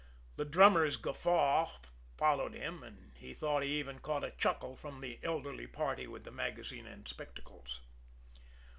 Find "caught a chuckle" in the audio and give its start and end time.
3.99-4.75